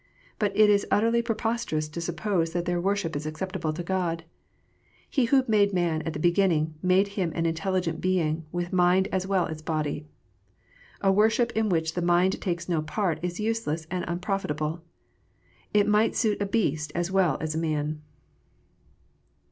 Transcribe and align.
But 0.39 0.57
it 0.57 0.67
is 0.67 0.87
utterly 0.89 1.21
preposterous 1.21 1.87
to 1.89 2.01
suppose 2.01 2.53
that 2.53 2.65
their 2.65 2.81
worship 2.81 3.15
is 3.15 3.27
acceptable 3.27 3.71
to 3.71 3.83
God. 3.83 4.23
He 5.07 5.25
who 5.25 5.43
made 5.47 5.73
man 5.75 6.01
at 6.01 6.13
the 6.13 6.19
beginning 6.19 6.73
made 6.81 7.09
him 7.09 7.31
an 7.35 7.45
intelligent 7.45 8.01
being, 8.01 8.43
with 8.51 8.73
mind 8.73 9.07
as 9.11 9.27
well 9.27 9.45
as 9.45 9.61
body. 9.61 10.07
A 11.01 11.11
worship 11.11 11.51
in 11.51 11.69
which 11.69 11.93
the 11.93 12.01
mind 12.01 12.41
takes 12.41 12.67
no 12.67 12.81
part 12.81 13.19
is 13.21 13.39
useless 13.39 13.85
and 13.91 14.03
unprofitable. 14.07 14.81
It 15.71 15.87
might 15.87 16.15
suit 16.15 16.41
a 16.41 16.47
beast 16.47 16.91
as 16.95 17.11
well 17.11 17.37
as 17.39 17.53
a 17.53 17.59
man. 17.59 18.01